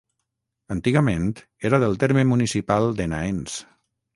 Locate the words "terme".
2.05-2.25